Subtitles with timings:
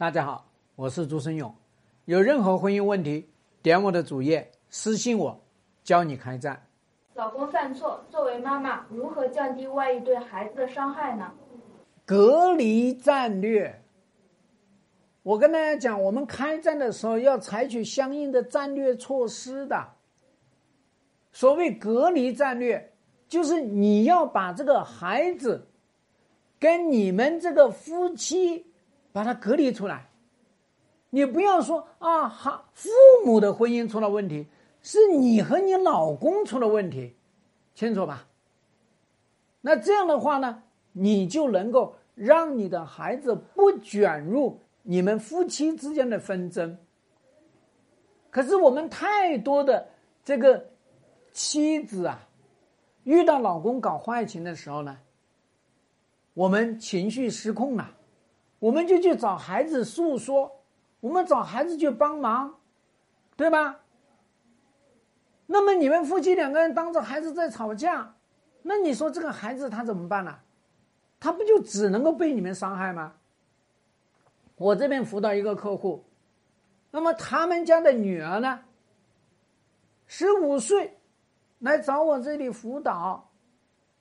[0.00, 1.54] 大家好，我是朱生勇。
[2.06, 3.28] 有任何婚姻问题，
[3.60, 5.38] 点我的主页私信我，
[5.84, 6.58] 教你开战。
[7.12, 11.30] 老公犯错，作为妈妈如何降低外遇对孩子的伤害呢？
[12.06, 13.82] 隔离战略。
[15.22, 19.86] 我跟大家讲，我们开战的时候要采取相应的战略措施的。
[21.30, 22.90] 所谓隔离战略，
[23.28, 25.68] 就是你要把这个孩子
[26.58, 28.64] 跟你们这个夫妻
[29.12, 30.08] 把它隔离出来。
[31.10, 32.88] 你不要说啊，哈，父
[33.24, 34.46] 母的婚姻出了问题，
[34.80, 37.16] 是你和你老公出了问题，
[37.74, 38.26] 清楚吧？
[39.60, 46.78] 那这样的话呢，你就能够让你的孩子不卷入你们夫妻之间的纷争。
[48.30, 49.88] 可是我们太多的
[50.24, 50.64] 这个
[51.32, 52.28] 妻子啊，
[53.02, 54.96] 遇到老公搞坏情的时候呢，
[56.34, 57.90] 我们情绪失控了，
[58.60, 60.58] 我们就去找孩子诉说。
[61.00, 62.56] 我们找孩子去帮忙，
[63.34, 63.80] 对吧？
[65.46, 68.14] 那么你们夫妻两个人当着孩子在吵架，
[68.62, 70.38] 那你说这个孩子他怎么办呢？
[71.18, 73.14] 他不就只能够被你们伤害吗？
[74.56, 76.04] 我这边辅导一个客户，
[76.90, 78.60] 那么他们家的女儿呢，
[80.06, 80.98] 十五岁，
[81.60, 83.30] 来找我这里辅导，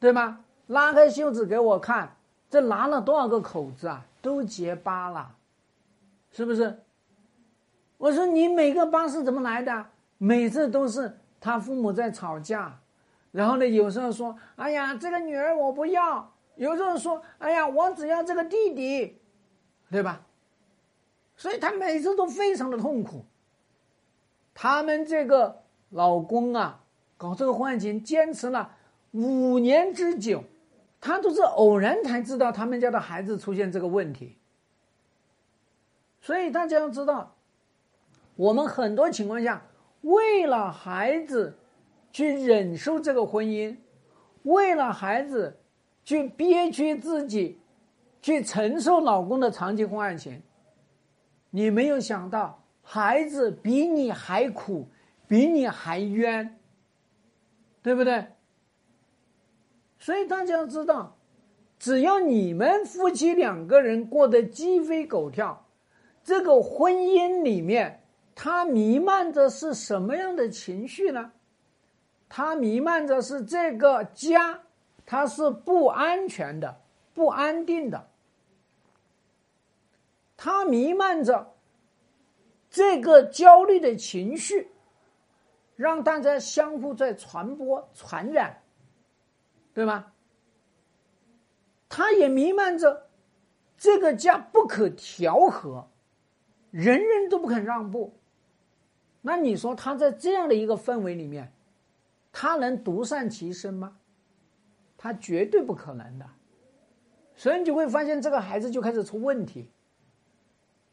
[0.00, 0.44] 对吗？
[0.66, 2.16] 拉开袖子给我看，
[2.48, 4.06] 这拉了多少个口子啊？
[4.26, 5.36] 都结疤了，
[6.32, 6.82] 是不是？
[7.96, 9.86] 我说你每个疤是怎么来的？
[10.18, 12.80] 每次都是他父母在吵架，
[13.30, 19.20] 然后呢，有时候说：“哎呀，这个女儿我不要。”有时候说：“哎呀，我只要这个弟弟，
[19.92, 20.26] 对吧？”
[21.36, 23.24] 所以他每次都非常的痛苦。
[24.52, 26.82] 他们这个老公啊，
[27.16, 28.72] 搞这个婚外情坚持了
[29.12, 30.42] 五年之久，
[31.00, 34.36] 他都是偶然才知道他们家的孩子出现这个问题。
[36.20, 37.34] 所以大家要知道。
[38.34, 39.62] 我们很多情况下，
[40.02, 41.56] 为了孩子
[42.12, 43.74] 去忍受这个婚姻，
[44.42, 45.58] 为了孩子
[46.04, 47.58] 去憋屈自己，
[48.20, 50.42] 去承受老公的长期婚外情。
[51.48, 54.86] 你没有想到，孩子比你还苦，
[55.26, 56.58] 比你还冤，
[57.82, 58.26] 对不对？
[60.06, 61.16] 所以大家要知道，
[61.80, 65.66] 只要你们夫妻两个人过得鸡飞狗跳，
[66.22, 68.04] 这个婚姻里面。
[68.32, 71.32] 它弥漫着是什么样的情绪呢？
[72.28, 74.60] 它弥漫着是这个家，
[75.04, 76.80] 它是不安全的、
[77.12, 78.06] 不安定的。
[80.36, 81.52] 它弥漫着
[82.70, 84.70] 这个焦虑的情绪，
[85.74, 88.62] 让大家相互在传播、传染，
[89.76, 90.06] 对吗？
[91.86, 93.10] 它也弥漫着
[93.76, 95.90] 这个家不可调和，
[96.70, 98.18] 人人都不肯让步。
[99.20, 101.52] 那你说他在这样的一个氛围里面，
[102.32, 103.98] 他能独善其身吗？
[104.96, 106.26] 他绝对不可能的。
[107.34, 109.70] 所以你就会发现这个孩子就开始出问题。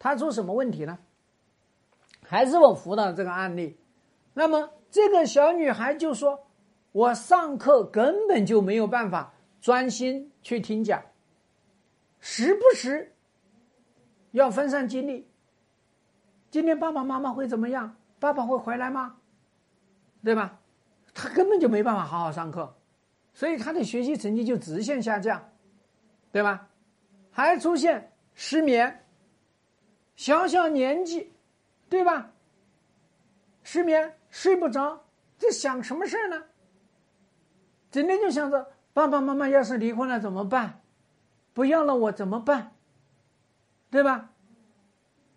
[0.00, 0.98] 他出什么问题呢？
[2.24, 3.78] 还是我辅导这个案例。
[4.32, 6.43] 那么这个小女孩就说
[6.94, 11.02] ：“我上课根本就没有办法专心去听讲，
[12.20, 13.12] 时不时
[14.30, 15.28] 要分散精力。
[16.52, 19.16] 今天爸爸妈妈会怎么样？”爸爸会回来吗？
[20.22, 20.60] 对吧？
[21.12, 22.72] 他根本就没办法好好上课，
[23.32, 25.50] 所以他的学习成绩就直线下降，
[26.30, 26.70] 对吧？
[27.32, 29.04] 还出现失眠，
[30.14, 31.32] 小小年纪，
[31.88, 32.30] 对吧？
[33.64, 35.04] 失眠睡不着，
[35.36, 36.40] 这想什么事儿呢？
[37.94, 40.80] 整天就想着爸爸妈妈要是离婚了怎么办？
[41.52, 42.72] 不要了我怎么办？
[43.88, 44.30] 对吧？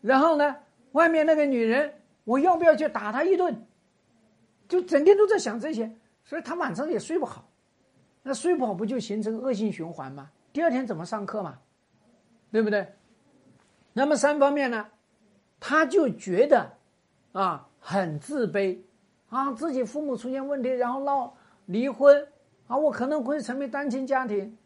[0.01, 0.55] 然后呢，
[0.93, 1.93] 外面那个女人。
[2.23, 3.63] 我要不要去打她一顿？
[4.67, 5.95] 就整天都在想这些，
[6.25, 7.47] 所以他晚上也睡不好。
[8.23, 10.29] 那睡不好不就形成恶性循环吗？
[10.51, 11.59] 第二天怎么上课嘛？
[12.51, 12.91] 对不对？
[13.93, 14.89] 那么三方面呢，
[15.59, 16.73] 他就觉得
[17.33, 18.79] 啊很自卑
[19.29, 21.37] 啊，自己父母出现问题，然后闹
[21.67, 22.27] 离婚
[22.67, 24.57] 啊，我可能会成为单亲家庭，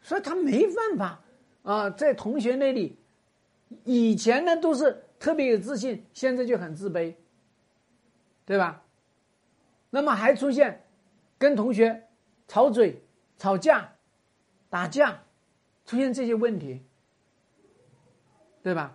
[0.00, 1.20] 所以他没办法
[1.62, 2.98] 啊，在同学那里，
[3.84, 5.02] 以前呢都是。
[5.18, 7.14] 特别有自信，现在就很自卑，
[8.44, 8.82] 对吧？
[9.88, 10.84] 那么还出现
[11.38, 12.06] 跟同学
[12.46, 13.02] 吵嘴、
[13.38, 13.90] 吵架、
[14.68, 15.18] 打架，
[15.86, 16.82] 出现这些问题，
[18.62, 18.94] 对吧？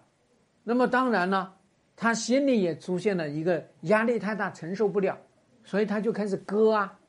[0.64, 1.58] 那么当然了，
[1.96, 5.18] 他心里也出现了一个压力太大，承受不了，
[5.64, 7.00] 所以他就开始割啊。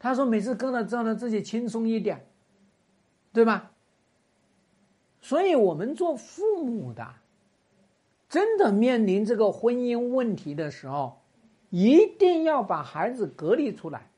[0.00, 2.26] 他说每次跟了之后呢，自己轻松一点，
[3.32, 3.70] 对吧？
[5.20, 7.06] 所以我们做父母的。
[8.30, 11.20] 真的面临这个婚姻问题的时候，
[11.68, 14.08] 一定要把孩子隔离出来，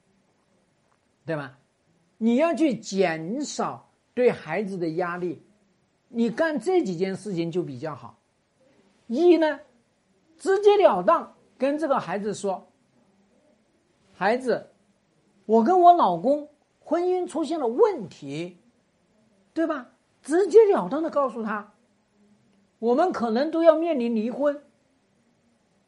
[1.27, 1.59] 对吧？
[2.19, 5.43] 你要去减少对孩子的压力，
[6.09, 8.19] 你干这几件事情就比较好。
[9.07, 9.59] 一呢，
[10.39, 12.71] 直截了当跟这个孩子说
[14.15, 14.72] ：“孩子，
[15.47, 16.49] 我跟我老公
[16.81, 18.59] 婚姻出现了问题，
[19.53, 19.89] 对吧？”
[20.23, 21.73] 直截了当的告诉他，
[22.79, 24.63] 我们可能都要面临离婚。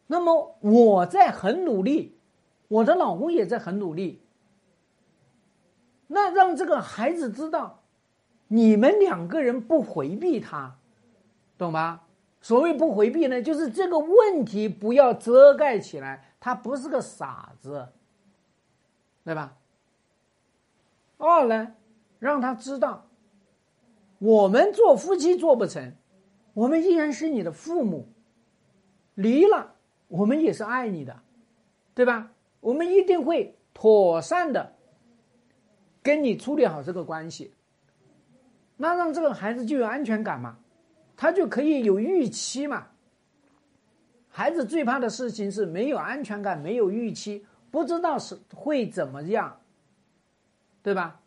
[0.09, 2.19] 那么我在很努力，
[2.67, 4.23] 我的老公也在很努力。
[6.09, 7.85] 那让这个孩子知道，
[8.49, 10.77] 你们两个人不回避他，
[11.57, 12.07] 懂吧？
[12.41, 17.89] 所谓不回避呢，就是这个问题不要遮盖起来，他不是个傻子，
[19.25, 19.57] 对吧？
[21.17, 21.75] 二呢，
[22.19, 23.07] 让他知道。
[24.19, 25.95] 我们做夫妻做不成，
[26.53, 28.09] 我们依然是你的父母。
[29.15, 29.75] 离了，
[30.09, 31.23] 我们也是爱你的，
[31.95, 32.33] 对吧？
[32.61, 34.75] 我们一定会妥善的
[36.03, 37.53] 跟你处理好这个关系。
[38.77, 40.59] 那让这个孩子就有安全感嘛，
[41.17, 42.89] 他就可以有预期嘛。
[44.29, 49.61] 孩子最怕的事情是没有安全感，没有预期，不知道是会怎么样，
[50.81, 51.21] 对吧？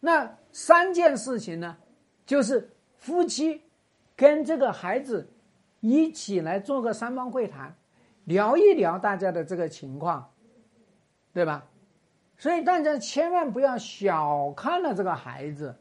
[0.00, 1.76] 那三件事情呢，
[2.24, 3.60] 就是夫妻
[4.16, 5.28] 跟这个孩子
[5.80, 7.76] 一起来做个三方会谈，
[8.24, 10.32] 聊一聊大家的这个情况，
[11.34, 11.66] 对吧？
[12.38, 15.76] 所以大家千万不要小看了这个孩子。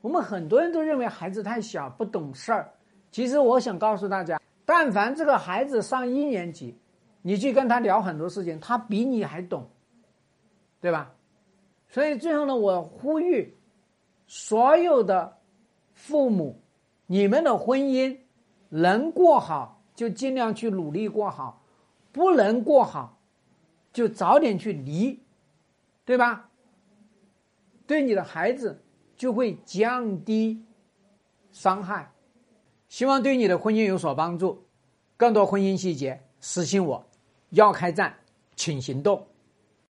[0.00, 2.68] 我们很多人都认为孩子太小不懂事儿，
[3.12, 6.76] 其实我想告诉大家，但凡这个孩子上一年级，
[7.26, 9.66] 你去跟他聊很多事情，他比你还懂，
[10.78, 11.10] 对吧？
[11.88, 13.56] 所以最后呢，我呼吁。
[14.26, 15.38] 所有的
[15.94, 16.60] 父母，
[17.06, 18.18] 你们的婚姻
[18.68, 21.62] 能过好，就尽量去努力过好；
[22.12, 23.18] 不能过好，
[23.90, 25.18] 就早点去离，
[26.04, 26.50] 对吧？
[27.86, 28.82] 对你的孩子
[29.16, 30.62] 就会降低
[31.52, 32.12] 伤害。
[32.88, 34.62] 希望对你的婚姻有所帮助。
[35.16, 37.06] 更多婚姻细节，私信我。
[37.50, 38.14] 要开战，
[38.56, 39.26] 请行动。